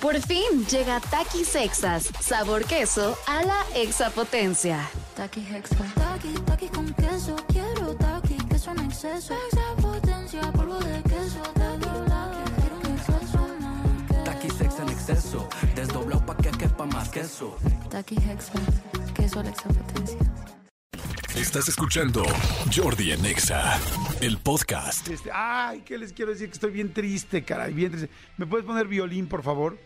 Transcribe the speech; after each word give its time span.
Por 0.00 0.18
fin 0.22 0.64
llega 0.70 0.98
Takis 0.98 1.48
Sexas, 1.48 2.08
sabor 2.20 2.64
queso 2.64 3.18
a 3.26 3.42
la 3.42 3.62
exapotencia. 3.74 4.88
Taki 5.14 5.40
Hexa. 5.40 5.76
Taki, 5.94 6.32
taki 6.46 6.68
con 6.68 6.90
queso. 6.94 7.36
Quiero 7.48 7.94
taki, 7.96 8.36
queso 8.48 8.70
en 8.70 8.80
exceso. 8.86 9.34
Exapotencia, 9.52 10.40
polvo 10.52 10.78
de 10.78 11.02
queso. 11.02 11.42
Taki, 11.52 11.90
taki, 12.08 12.50
quiero 12.60 12.76
un 12.78 12.86
exceso 12.96 13.48
más. 13.60 14.24
Taki 14.24 14.48
sex 14.48 14.78
en 14.78 14.88
exceso, 14.88 15.48
desdoblado 15.74 16.24
pa' 16.24 16.36
que 16.38 16.50
quepa 16.50 16.86
más 16.86 17.10
queso. 17.10 17.58
Taki 17.90 18.16
Hexa. 18.16 18.54
Queso 19.14 19.40
a 19.40 19.42
la 19.42 19.50
exapotencia. 19.50 20.16
Estás 21.36 21.68
escuchando 21.68 22.22
Jordi 22.74 23.12
en 23.12 23.24
Exa, 23.26 23.78
el 24.20 24.38
podcast. 24.38 25.08
Este, 25.08 25.30
ay, 25.32 25.82
¿qué 25.84 25.98
les 25.98 26.12
quiero 26.12 26.32
decir? 26.32 26.48
Que 26.48 26.54
estoy 26.54 26.70
bien 26.70 26.92
triste, 26.92 27.44
caray, 27.44 27.72
bien 27.74 27.90
triste. 27.90 28.10
¿Me 28.38 28.46
puedes 28.46 28.66
poner 28.66 28.86
violín, 28.88 29.28
por 29.28 29.42
favor? 29.42 29.78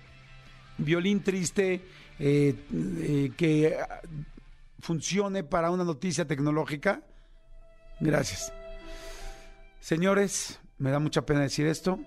Violín 0.79 1.23
triste 1.23 1.83
eh, 2.19 2.55
eh, 2.73 3.33
que 3.37 3.77
funcione 4.81 5.45
para 5.45 5.71
una 5.71 5.85
noticia 5.85 6.27
tecnológica. 6.27 7.03
Gracias. 8.01 8.53
Señores, 9.81 10.61
me 10.79 10.91
da 10.91 10.99
mucha 10.99 11.23
pena 11.23 11.41
decir 11.41 11.67
esto, 11.67 11.99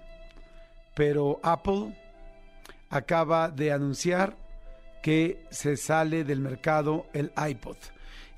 pero 0.95 1.39
Apple 1.43 1.95
acaba 2.89 3.49
de 3.49 3.71
anunciar 3.71 4.35
que 5.01 5.45
se 5.51 5.77
sale 5.77 6.23
del 6.23 6.39
mercado 6.39 7.05
el 7.13 7.31
iPod. 7.49 7.77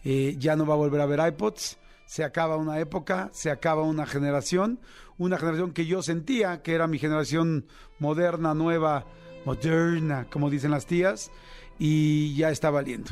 Eh, 0.03 0.35
ya 0.37 0.55
no 0.55 0.65
va 0.65 0.75
a 0.75 0.77
volver 0.77 1.01
a 1.01 1.05
haber 1.05 1.33
iPods. 1.33 1.77
Se 2.05 2.23
acaba 2.23 2.57
una 2.57 2.79
época, 2.79 3.29
se 3.33 3.51
acaba 3.51 3.83
una 3.83 4.05
generación, 4.05 4.79
una 5.17 5.37
generación 5.37 5.73
que 5.73 5.85
yo 5.85 6.01
sentía 6.01 6.61
que 6.61 6.73
era 6.73 6.87
mi 6.87 6.97
generación 6.97 7.65
moderna, 7.99 8.53
nueva, 8.53 9.05
moderna, 9.49 10.27
como 10.29 10.47
dicen 10.47 10.69
las 10.69 10.85
tías, 10.85 11.31
y 11.79 12.35
ya 12.35 12.51
está 12.51 12.69
valiendo. 12.69 13.09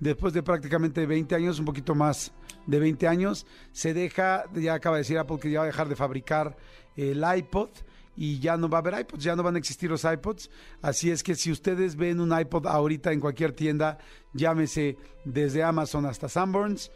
Después 0.00 0.32
de 0.34 0.42
prácticamente 0.42 1.06
20 1.06 1.34
años, 1.36 1.60
un 1.60 1.64
poquito 1.64 1.94
más 1.94 2.32
de 2.66 2.80
20 2.80 3.06
años, 3.06 3.46
se 3.70 3.94
deja, 3.94 4.44
ya 4.54 4.74
acaba 4.74 4.96
de 4.96 5.02
decir 5.02 5.16
Apple 5.16 5.38
que 5.40 5.48
ya 5.48 5.60
va 5.60 5.64
a 5.64 5.68
dejar 5.68 5.88
de 5.88 5.94
fabricar 5.94 6.56
el 6.96 7.24
iPod 7.36 7.70
y 8.16 8.40
ya 8.40 8.56
no 8.56 8.68
va 8.68 8.78
a 8.78 8.80
haber 8.80 9.00
iPods, 9.00 9.22
ya 9.22 9.36
no 9.36 9.44
van 9.44 9.54
a 9.54 9.58
existir 9.58 9.88
los 9.88 10.02
iPods. 10.02 10.50
Así 10.82 11.10
es 11.10 11.22
que 11.22 11.36
si 11.36 11.52
ustedes 11.52 11.94
ven 11.94 12.18
un 12.18 12.36
iPod 12.36 12.66
ahorita 12.66 13.12
en 13.12 13.20
cualquier 13.20 13.52
tienda, 13.52 13.98
llámese 14.32 14.96
desde 15.24 15.62
Amazon 15.62 16.04
hasta 16.04 16.28
Sanborns, 16.28 16.90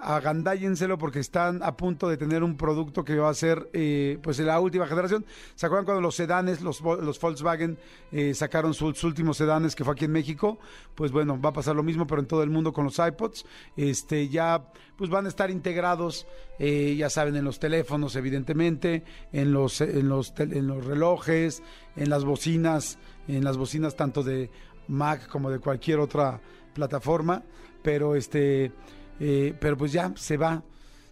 agandállenselo 0.00 0.98
porque 0.98 1.20
están 1.20 1.62
a 1.62 1.76
punto 1.76 2.08
de 2.08 2.16
tener 2.16 2.42
un 2.42 2.56
producto 2.56 3.04
que 3.04 3.16
va 3.16 3.30
a 3.30 3.34
ser 3.34 3.68
eh, 3.72 4.18
pues 4.22 4.38
la 4.38 4.60
última 4.60 4.86
generación. 4.86 5.24
¿Se 5.54 5.66
acuerdan 5.66 5.84
cuando 5.84 6.00
los 6.00 6.14
sedanes, 6.14 6.60
los, 6.60 6.82
Vol- 6.82 7.00
los 7.00 7.20
Volkswagen 7.20 7.78
eh, 8.12 8.34
sacaron 8.34 8.74
sus 8.74 9.02
últimos 9.04 9.36
sedanes 9.36 9.74
que 9.74 9.84
fue 9.84 9.94
aquí 9.94 10.04
en 10.04 10.12
México? 10.12 10.58
Pues 10.94 11.12
bueno, 11.12 11.40
va 11.40 11.50
a 11.50 11.52
pasar 11.52 11.76
lo 11.76 11.82
mismo 11.82 12.06
pero 12.06 12.20
en 12.20 12.26
todo 12.26 12.42
el 12.42 12.50
mundo 12.50 12.72
con 12.72 12.84
los 12.84 12.98
iPods. 12.98 13.44
Este 13.76 14.28
ya 14.28 14.72
pues 14.96 15.10
van 15.10 15.26
a 15.26 15.28
estar 15.28 15.50
integrados, 15.50 16.26
eh, 16.58 16.96
ya 16.96 17.08
saben, 17.08 17.36
en 17.36 17.44
los 17.44 17.58
teléfonos 17.60 18.16
evidentemente, 18.16 19.04
en 19.32 19.52
los, 19.52 19.80
en 19.80 20.08
los, 20.08 20.34
en 20.38 20.66
los 20.66 20.84
relojes, 20.84 21.62
en 21.94 22.10
las 22.10 22.24
bocinas, 22.24 22.98
en 23.28 23.44
las 23.44 23.56
bocinas 23.56 23.94
tanto 23.94 24.22
de 24.22 24.50
Mac 24.88 25.28
como 25.28 25.50
de 25.50 25.60
cualquier 25.60 26.00
otra 26.00 26.40
plataforma, 26.74 27.42
pero 27.82 28.16
este 28.16 28.72
eh, 29.20 29.54
pero 29.58 29.76
pues 29.76 29.92
ya 29.92 30.12
se 30.16 30.36
va. 30.36 30.62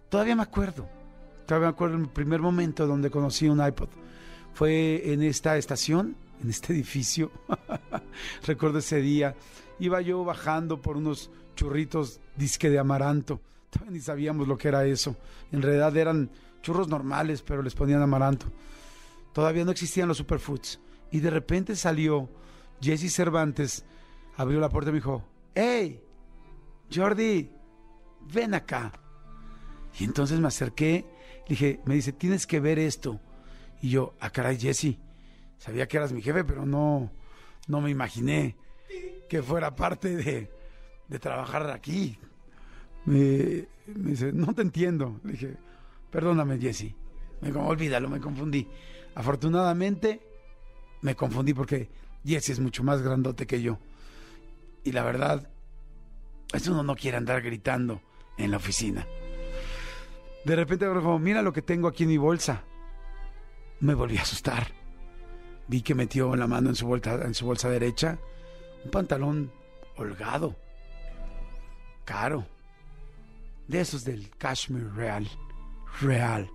Todavía 0.09 0.35
me 0.35 0.43
acuerdo, 0.43 0.87
todavía 1.45 1.67
me 1.67 1.73
acuerdo 1.73 1.97
el 1.97 2.09
primer 2.09 2.41
momento 2.41 2.87
donde 2.87 3.09
conocí 3.09 3.47
un 3.47 3.65
iPod. 3.65 3.89
Fue 4.53 5.13
en 5.13 5.21
esta 5.21 5.57
estación, 5.57 6.15
en 6.41 6.49
este 6.49 6.73
edificio. 6.73 7.31
Recuerdo 8.45 8.79
ese 8.79 9.01
día. 9.01 9.35
Iba 9.79 10.01
yo 10.01 10.23
bajando 10.23 10.81
por 10.81 10.97
unos 10.97 11.29
churritos 11.55 12.19
disque 12.35 12.69
de 12.69 12.79
amaranto. 12.79 13.41
Todavía 13.69 13.91
ni 13.91 13.99
sabíamos 13.99 14.47
lo 14.47 14.57
que 14.57 14.69
era 14.69 14.85
eso. 14.85 15.15
En 15.51 15.61
realidad 15.61 15.95
eran 15.97 16.31
churros 16.61 16.87
normales, 16.87 17.43
pero 17.43 17.61
les 17.61 17.75
ponían 17.75 18.01
amaranto. 18.01 18.47
Todavía 19.33 19.65
no 19.65 19.71
existían 19.71 20.07
los 20.07 20.17
superfoods. 20.17 20.79
Y 21.11 21.19
de 21.19 21.29
repente 21.29 21.75
salió 21.75 22.29
Jesse 22.81 23.13
Cervantes, 23.13 23.85
abrió 24.35 24.59
la 24.59 24.69
puerta 24.69 24.89
y 24.89 24.93
me 24.93 24.99
dijo, 24.99 25.23
¡Hey! 25.53 26.01
Jordi, 26.93 27.49
ven 28.33 28.53
acá. 28.53 28.91
Y 29.99 30.03
entonces 30.03 30.39
me 30.39 30.47
acerqué, 30.47 31.05
dije, 31.47 31.79
me 31.85 31.95
dice, 31.95 32.11
tienes 32.11 32.45
que 32.45 32.59
ver 32.59 32.79
esto. 32.79 33.19
Y 33.81 33.89
yo, 33.89 34.13
ah, 34.19 34.29
caray, 34.29 34.57
Jesse, 34.57 34.97
sabía 35.57 35.87
que 35.87 35.97
eras 35.97 36.11
mi 36.11 36.21
jefe, 36.21 36.43
pero 36.43 36.65
no, 36.65 37.11
no 37.67 37.81
me 37.81 37.89
imaginé 37.89 38.55
que 39.29 39.41
fuera 39.41 39.75
parte 39.75 40.15
de, 40.15 40.51
de 41.07 41.19
trabajar 41.19 41.69
aquí. 41.71 42.17
Me, 43.05 43.67
dice, 43.87 44.31
no 44.33 44.53
te 44.53 44.61
entiendo. 44.61 45.19
Le 45.23 45.31
dije, 45.31 45.57
perdóname, 46.11 46.59
Jesse. 46.59 46.93
Me 47.41 47.51
olvídalo, 47.51 48.09
me 48.09 48.19
confundí. 48.19 48.67
Afortunadamente, 49.15 50.21
me 51.01 51.15
confundí 51.15 51.53
porque 51.53 51.89
Jesse 52.25 52.49
es 52.49 52.59
mucho 52.59 52.83
más 52.83 53.01
grandote 53.01 53.47
que 53.47 53.61
yo. 53.61 53.79
Y 54.83 54.91
la 54.91 55.03
verdad, 55.03 55.49
eso 56.53 56.71
uno 56.71 56.83
no 56.83 56.95
quiere 56.95 57.17
andar 57.17 57.41
gritando 57.41 58.01
en 58.37 58.51
la 58.51 58.57
oficina. 58.57 59.05
De 60.45 60.55
repente, 60.55 60.85
como, 60.85 61.19
mira 61.19 61.41
lo 61.41 61.51
que 61.51 61.61
tengo 61.61 61.87
aquí 61.87 62.03
en 62.03 62.09
mi 62.09 62.17
bolsa. 62.17 62.63
Me 63.79 63.93
volví 63.93 64.17
a 64.17 64.21
asustar. 64.21 64.67
Vi 65.67 65.81
que 65.81 65.93
metió 65.93 66.35
la 66.35 66.47
mano 66.47 66.69
en 66.69 66.75
su, 66.75 66.87
bolsa, 66.87 67.15
en 67.25 67.33
su 67.33 67.45
bolsa 67.45 67.69
derecha 67.69 68.17
un 68.85 68.91
pantalón 68.91 69.51
holgado, 69.97 70.55
caro, 72.05 72.45
de 73.67 73.81
esos 73.81 74.05
del 74.05 74.29
cashmere 74.37 74.89
real, 74.89 75.27
real, 75.99 76.49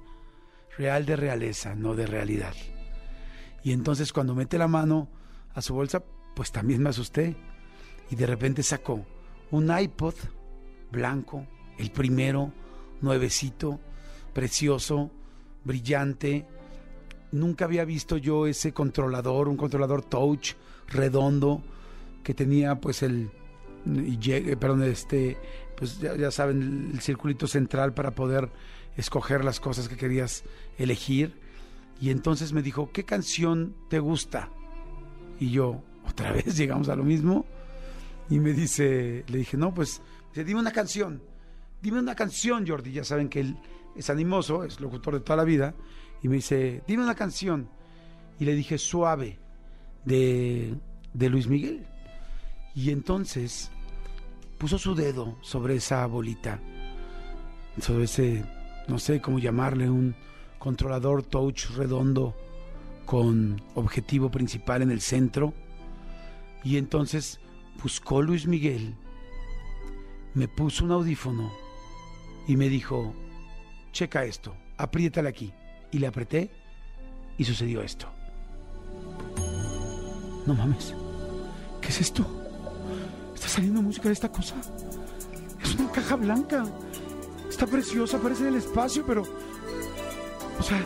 real 0.78 1.04
de 1.04 1.16
realeza, 1.16 1.74
no 1.74 1.94
de 1.94 2.06
realidad. 2.06 2.54
Y 3.62 3.72
entonces 3.72 4.12
cuando 4.12 4.34
mete 4.34 4.56
la 4.56 4.68
mano 4.68 5.08
a 5.54 5.60
su 5.60 5.74
bolsa, 5.74 6.02
pues 6.34 6.50
también 6.50 6.82
me 6.82 6.90
asusté. 6.90 7.36
Y 8.10 8.16
de 8.16 8.26
repente 8.26 8.62
sacó 8.62 9.04
un 9.52 9.70
iPod 9.78 10.14
blanco, 10.90 11.46
el 11.78 11.90
primero, 11.92 12.52
nuevecito, 13.00 13.78
precioso, 14.32 15.10
brillante. 15.64 16.46
Nunca 17.30 17.64
había 17.64 17.84
visto 17.84 18.16
yo 18.16 18.46
ese 18.46 18.72
controlador, 18.72 19.48
un 19.48 19.56
controlador 19.56 20.02
touch 20.02 20.54
redondo 20.88 21.62
que 22.22 22.34
tenía 22.34 22.80
pues 22.80 23.02
el 23.02 23.30
llegue- 23.86 24.56
perdón, 24.56 24.82
este 24.84 25.38
pues 25.76 25.98
ya, 25.98 26.14
ya 26.16 26.30
saben 26.30 26.90
el 26.92 27.00
circulito 27.00 27.46
central 27.46 27.94
para 27.94 28.12
poder 28.12 28.50
escoger 28.96 29.44
las 29.44 29.58
cosas 29.58 29.88
que 29.88 29.96
querías 29.96 30.44
elegir 30.78 31.40
y 32.00 32.10
entonces 32.10 32.52
me 32.52 32.62
dijo, 32.62 32.90
¿qué 32.92 33.04
canción 33.04 33.74
te 33.88 33.98
gusta? 33.98 34.50
Y 35.40 35.50
yo, 35.50 35.82
otra 36.08 36.32
vez 36.32 36.56
llegamos 36.56 36.88
a 36.88 36.96
lo 36.96 37.04
mismo. 37.04 37.46
Y 38.30 38.38
me 38.38 38.52
dice, 38.52 39.24
le 39.28 39.38
dije, 39.38 39.56
no, 39.56 39.74
pues, 39.74 40.00
dice, 40.30 40.44
dime 40.44 40.60
una 40.60 40.72
canción. 40.72 41.22
Dime 41.80 41.98
una 41.98 42.14
canción, 42.14 42.66
Jordi. 42.66 42.92
Ya 42.92 43.04
saben 43.04 43.28
que 43.28 43.40
él 43.40 43.56
es 43.96 44.08
animoso, 44.10 44.64
es 44.64 44.80
locutor 44.80 45.14
de 45.14 45.20
toda 45.20 45.36
la 45.36 45.44
vida. 45.44 45.74
Y 46.22 46.28
me 46.28 46.36
dice, 46.36 46.82
dime 46.86 47.02
una 47.02 47.14
canción. 47.14 47.68
Y 48.38 48.44
le 48.44 48.54
dije, 48.54 48.78
suave, 48.78 49.38
de, 50.04 50.74
de 51.12 51.30
Luis 51.30 51.46
Miguel. 51.46 51.86
Y 52.74 52.90
entonces 52.90 53.70
puso 54.58 54.78
su 54.78 54.94
dedo 54.94 55.36
sobre 55.42 55.76
esa 55.76 56.06
bolita, 56.06 56.60
sobre 57.80 58.04
ese, 58.04 58.44
no 58.88 58.98
sé 58.98 59.20
cómo 59.20 59.38
llamarle, 59.38 59.90
un 59.90 60.14
controlador 60.58 61.22
touch 61.24 61.70
redondo 61.76 62.36
con 63.04 63.60
objetivo 63.74 64.30
principal 64.30 64.82
en 64.82 64.90
el 64.90 65.00
centro. 65.00 65.52
Y 66.64 66.76
entonces 66.76 67.40
buscó 67.80 68.22
Luis 68.22 68.46
Miguel, 68.46 68.94
me 70.34 70.48
puso 70.48 70.84
un 70.84 70.92
audífono 70.92 71.52
y 72.46 72.56
me 72.56 72.68
dijo, 72.68 73.14
checa 73.92 74.24
esto, 74.24 74.56
apriétale 74.76 75.28
aquí. 75.28 75.52
Y 75.90 75.98
le 75.98 76.06
apreté 76.06 76.50
y 77.36 77.44
sucedió 77.44 77.82
esto. 77.82 78.08
No 80.46 80.54
mames, 80.54 80.94
¿qué 81.80 81.88
es 81.88 82.00
esto? 82.00 82.26
Está 83.34 83.48
saliendo 83.48 83.82
música 83.82 84.08
de 84.08 84.14
esta 84.14 84.32
cosa. 84.32 84.54
Es 85.62 85.74
una 85.74 85.90
caja 85.92 86.16
blanca. 86.16 86.64
Está 87.48 87.66
preciosa, 87.66 88.18
parece 88.18 88.44
del 88.44 88.56
espacio, 88.56 89.04
pero... 89.06 89.22
O 90.58 90.62
sea, 90.62 90.84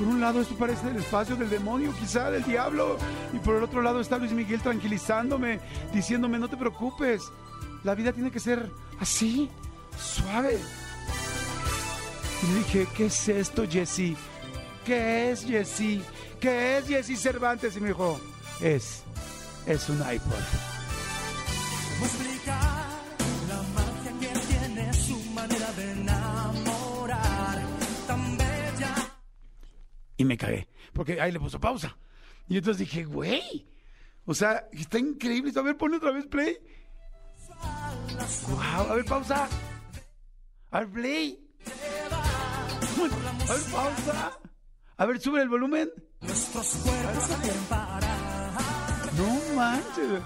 por 0.00 0.08
un 0.08 0.18
lado 0.18 0.40
esto 0.40 0.54
parece 0.54 0.86
del 0.86 0.96
espacio 0.96 1.36
del 1.36 1.50
demonio, 1.50 1.92
quizá 2.00 2.30
del 2.30 2.42
diablo, 2.42 2.96
y 3.34 3.38
por 3.38 3.56
el 3.56 3.62
otro 3.62 3.82
lado 3.82 4.00
está 4.00 4.16
Luis 4.16 4.32
Miguel 4.32 4.62
tranquilizándome, 4.62 5.60
diciéndome 5.92 6.38
no 6.38 6.48
te 6.48 6.56
preocupes, 6.56 7.30
la 7.84 7.94
vida 7.94 8.10
tiene 8.10 8.30
que 8.30 8.40
ser 8.40 8.70
así, 8.98 9.50
suave. 9.98 10.58
Y 12.42 12.46
le 12.46 12.54
dije, 12.60 12.88
¿qué 12.96 13.06
es 13.06 13.28
esto, 13.28 13.68
Jesse? 13.68 14.16
¿Qué 14.86 15.32
es, 15.32 15.44
Jesse? 15.44 16.00
¿Qué 16.40 16.78
es 16.78 16.86
Jesse 16.86 17.20
Cervantes? 17.20 17.76
Y 17.76 17.80
me 17.80 17.88
dijo, 17.88 18.18
es, 18.62 19.02
es 19.66 19.86
un 19.90 19.98
iPod. 19.98 20.40
Me 30.30 30.38
cagué, 30.38 30.68
porque 30.92 31.20
ahí 31.20 31.32
le 31.32 31.40
puso 31.40 31.58
pausa. 31.58 31.96
Y 32.46 32.56
entonces 32.56 32.78
dije, 32.78 33.04
güey, 33.04 33.66
o 34.24 34.32
sea, 34.32 34.68
está 34.70 34.96
increíble. 34.98 35.52
A 35.56 35.62
ver, 35.62 35.76
pone 35.76 35.96
otra 35.96 36.12
vez 36.12 36.24
play. 36.26 36.56
A 37.60 38.94
ver, 38.94 39.04
pausa. 39.04 39.48
A 40.70 40.78
ver, 40.80 40.88
play. 40.88 41.50
A 43.48 43.52
ver, 43.52 43.62
pausa. 43.72 44.38
A 44.96 45.06
ver, 45.06 45.20
sube 45.20 45.42
el 45.42 45.48
volumen. 45.48 45.90
No 49.16 49.56
manches. 49.56 50.22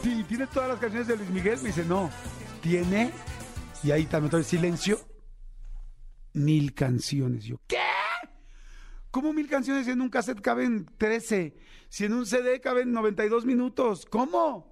Sí, 0.00 0.24
tiene 0.28 0.46
todas 0.46 0.68
las 0.68 0.78
canciones 0.78 1.08
de 1.08 1.16
Luis 1.16 1.30
Miguel. 1.30 1.58
Me 1.60 1.68
dice, 1.70 1.84
no, 1.84 2.08
tiene. 2.62 3.10
Y 3.82 3.90
ahí 3.90 4.06
también 4.06 4.30
todo 4.30 4.38
el 4.38 4.46
silencio. 4.46 5.00
Mil 6.34 6.72
canciones. 6.72 7.44
Yo, 7.44 7.60
¿qué? 7.66 7.83
¿Cómo 9.14 9.32
mil 9.32 9.46
canciones 9.46 9.86
si 9.86 9.92
en 9.92 10.00
un 10.00 10.08
cassette 10.08 10.40
caben 10.40 10.90
13? 10.98 11.54
Si 11.88 12.04
en 12.04 12.14
un 12.14 12.26
CD 12.26 12.60
caben 12.60 12.90
92 12.90 13.46
minutos. 13.46 14.06
¿Cómo? 14.10 14.66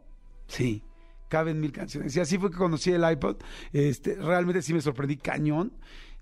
Sí, 0.48 0.82
caben 1.28 1.60
mil 1.60 1.70
canciones. 1.70 2.16
Y 2.16 2.18
así 2.18 2.38
fue 2.38 2.50
que 2.50 2.56
conocí 2.56 2.90
el 2.90 3.08
iPod. 3.08 3.36
Este, 3.72 4.16
realmente 4.16 4.60
sí 4.60 4.74
me 4.74 4.80
sorprendí 4.80 5.16
cañón. 5.16 5.72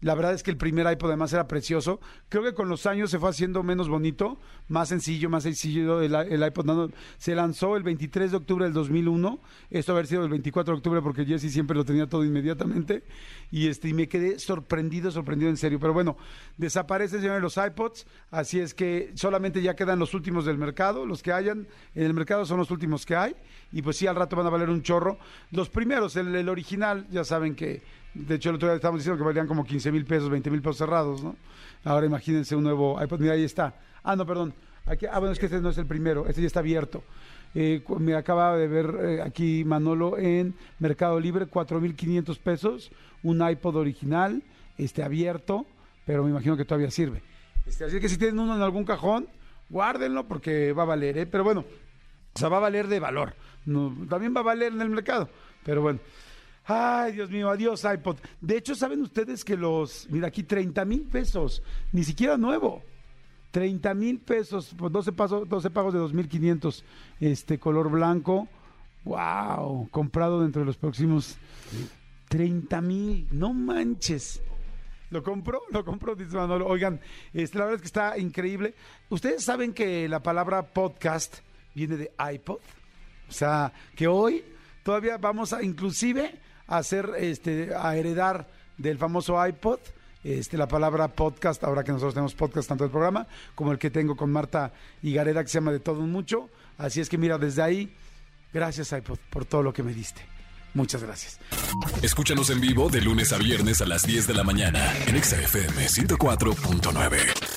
La 0.02 0.14
verdad 0.14 0.32
es 0.32 0.43
que 0.43 0.50
el 0.50 0.56
primer 0.56 0.91
iPod 0.91 1.08
además 1.08 1.32
era 1.32 1.47
precioso. 1.47 2.00
Creo 2.31 2.43
que 2.43 2.55
con 2.55 2.69
los 2.69 2.87
años 2.87 3.11
se 3.11 3.19
fue 3.19 3.29
haciendo 3.29 3.62
menos 3.62 3.88
bonito, 3.88 4.38
más 4.69 4.88
sencillo, 4.88 5.29
más 5.29 5.43
sencillo 5.43 6.00
el, 6.00 6.14
el 6.14 6.47
iPod 6.47 6.64
Nano. 6.64 6.91
Se 7.19 7.35
lanzó 7.35 7.76
el 7.76 7.82
23 7.82 8.31
de 8.31 8.37
octubre 8.38 8.64
del 8.64 8.73
2001. 8.73 9.38
Esto 9.70 9.93
haber 9.93 10.06
sido 10.06 10.25
el 10.25 10.31
24 10.31 10.73
de 10.73 10.79
octubre 10.79 11.02
porque 11.02 11.26
Jesse 11.26 11.52
siempre 11.52 11.76
lo 11.76 11.85
tenía 11.85 12.06
todo 12.06 12.25
inmediatamente. 12.25 13.02
Y, 13.50 13.69
este, 13.69 13.88
y 13.88 13.94
me 13.94 14.08
quedé 14.08 14.38
sorprendido, 14.38 15.11
sorprendido 15.11 15.50
en 15.50 15.58
serio. 15.58 15.79
Pero 15.79 15.93
bueno, 15.93 16.17
desaparecen 16.56 17.20
señores 17.20 17.43
los 17.43 17.58
iPods. 17.58 18.06
Así 18.31 18.58
es 18.58 18.73
que 18.73 19.12
solamente 19.17 19.61
ya 19.61 19.76
quedan 19.76 19.99
los 19.99 20.14
últimos 20.14 20.46
del 20.46 20.56
mercado. 20.56 21.05
Los 21.05 21.23
que 21.23 21.32
hayan 21.32 21.69
en 21.94 22.05
el 22.05 22.14
mercado 22.14 22.46
son 22.46 22.56
los 22.56 22.70
últimos 22.70 23.05
que 23.05 23.17
hay. 23.17 23.37
Y 23.70 23.82
pues 23.82 23.99
sí, 23.99 24.06
al 24.06 24.17
rato 24.17 24.35
van 24.35 24.46
a 24.46 24.50
valer 24.50 24.70
un 24.70 24.82
chorro. 24.82 25.19
Los 25.50 25.69
primeros, 25.69 26.17
el, 26.17 26.35
el 26.35 26.49
original, 26.49 27.06
ya 27.11 27.23
saben 27.25 27.55
que 27.55 27.82
de 28.15 28.35
hecho, 28.35 28.51
el 28.51 28.57
otro 28.57 28.69
día 28.69 28.77
estábamos 28.77 29.01
diciendo 29.01 29.19
que 29.19 29.25
valían 29.25 29.47
como 29.47 29.65
15 29.65 29.93
mil 29.93 30.05
pesos, 30.05 30.29
20 30.31 30.51
mil 30.51 30.61
pesos 30.61 30.79
cerrados, 30.79 31.23
¿no? 31.23 31.37
Ahora 31.85 32.07
imagínense 32.07 32.57
un 32.57 32.65
nuevo 32.65 33.01
iPod. 33.03 33.21
Mira, 33.21 33.35
ahí 33.35 33.45
está. 33.45 33.75
Ah, 34.03 34.17
no, 34.17 34.27
perdón. 34.27 34.53
Aquí, 34.87 35.07
ah, 35.07 35.19
bueno, 35.19 35.33
es 35.33 35.39
que 35.39 35.47
este 35.47 35.61
no 35.61 35.71
es 35.71 35.79
el 35.79 35.87
primero. 35.87 36.27
Este 36.27 36.41
ya 36.41 36.47
está 36.49 36.61
abierto. 36.61 37.05
Eh, 37.55 37.83
me 37.99 38.15
acaba 38.15 38.57
de 38.57 38.69
ver 38.69 38.95
eh, 39.01 39.23
aquí 39.23 39.65
Manolo 39.65 40.19
en 40.19 40.55
Mercado 40.79 41.21
Libre, 41.21 41.47
4.500 41.47 42.39
pesos. 42.39 42.91
Un 43.23 43.49
iPod 43.49 43.77
original, 43.77 44.43
este 44.77 45.03
abierto, 45.03 45.67
pero 46.05 46.25
me 46.25 46.31
imagino 46.31 46.56
que 46.56 46.65
todavía 46.65 46.91
sirve. 46.91 47.23
Este, 47.67 47.85
así 47.85 48.01
que 48.01 48.09
si 48.09 48.19
tienen 48.19 48.39
uno 48.39 48.56
en 48.56 48.63
algún 48.63 48.85
cajón, 48.85 49.29
guárdenlo 49.69 50.27
porque 50.27 50.73
va 50.73 50.83
a 50.83 50.87
valer, 50.87 51.19
¿eh? 51.19 51.27
Pero 51.27 51.45
bueno, 51.45 51.65
o 52.35 52.39
sea, 52.39 52.49
va 52.49 52.56
a 52.56 52.61
valer 52.61 52.89
de 52.89 52.99
valor. 52.99 53.35
También 54.09 54.35
va 54.35 54.41
a 54.41 54.45
valer 54.45 54.73
en 54.73 54.81
el 54.81 54.91
mercado. 54.91 55.29
Pero 55.65 55.83
bueno. 55.83 56.01
Ay, 56.65 57.12
Dios 57.12 57.31
mío, 57.31 57.49
adiós 57.49 57.85
iPod. 57.85 58.19
De 58.41 58.57
hecho, 58.57 58.75
¿saben 58.75 59.03
ustedes 59.03 59.45
que 59.45 59.57
los... 59.57 60.07
Mira, 60.11 60.29
aquí 60.29 60.43
30 60.43 60.85
mil 60.85 61.03
pesos, 61.03 61.62
ni 61.93 62.05
siquiera 62.05 62.37
nuevo. 62.37 62.83
30 63.51 63.95
mil 63.95 64.21
pesos, 64.21 64.75
pues 64.77 64.93
12, 64.93 65.12
pasos, 65.12 65.49
12 65.49 65.71
pagos 65.71 65.95
de 65.95 66.01
2.500, 66.01 66.83
este 67.21 67.59
color 67.59 67.91
blanco. 67.91 68.49
Wow, 69.05 69.89
comprado 69.91 70.43
dentro 70.43 70.61
de 70.61 70.67
los 70.67 70.77
próximos 70.77 71.37
30 72.29 72.81
mil, 72.81 73.29
no 73.33 73.53
manches. 73.53 74.41
¿Lo 75.11 75.25
compró? 75.25 75.63
Lo 75.71 75.85
compró, 75.85 76.15
dice 76.15 76.37
Manolo. 76.37 76.67
Oigan, 76.69 77.01
este, 77.33 77.59
la 77.59 77.65
verdad 77.65 77.77
es 77.77 77.83
que 77.83 77.87
está 77.87 78.17
increíble. 78.19 78.75
Ustedes 79.09 79.43
saben 79.43 79.73
que 79.73 80.09
la 80.09 80.23
palabra 80.23 80.63
podcast 80.63 81.39
viene 81.75 81.97
de 81.97 82.13
iPod. 82.33 82.61
O 83.29 83.33
sea, 83.33 83.73
que 83.97 84.06
hoy 84.06 84.45
todavía 84.85 85.19
vamos 85.19 85.53
a, 85.53 85.63
inclusive, 85.63 86.39
a 86.70 86.78
hacer, 86.78 87.11
este, 87.19 87.75
a 87.76 87.94
heredar 87.96 88.49
del 88.78 88.96
famoso 88.96 89.44
iPod, 89.46 89.81
este, 90.25 90.56
la 90.56 90.69
palabra 90.69 91.08
podcast, 91.08 91.62
ahora 91.64 91.84
que 91.84 91.93
nosotros 91.93 92.14
tenemos 92.14 92.34
podcast 92.34 92.69
tanto 92.69 92.84
del 92.84 92.90
programa, 92.90 93.26
como 93.55 93.72
el 93.72 93.78
que 93.78 93.90
tengo 93.90 94.17
con 94.17 94.31
Marta 94.31 94.72
Higareda, 95.02 95.43
que 95.43 95.49
se 95.49 95.58
llama 95.58 95.72
De 95.72 95.81
Todo 95.81 96.00
Mucho. 96.00 96.49
Así 96.78 97.00
es 97.00 97.08
que 97.08 97.19
mira, 97.19 97.37
desde 97.37 97.62
ahí, 97.62 97.94
gracias 98.55 98.93
iPod 98.93 99.19
por 99.28 99.44
todo 99.44 99.62
lo 99.62 99.72
que 99.75 99.82
me 99.82 99.93
diste. 99.93 100.22
Muchas 100.72 101.02
gracias. 101.02 101.40
Escúchanos 102.00 102.49
en 102.50 102.61
vivo 102.61 102.88
de 102.88 103.00
lunes 103.00 103.32
a 103.32 103.38
viernes 103.38 103.82
a 103.82 103.87
las 103.87 104.06
10 104.06 104.28
de 104.28 104.34
la 104.34 104.44
mañana 104.44 104.96
en 105.06 105.17
Exa 105.17 105.37
FM 105.43 105.87
104.9. 105.87 107.50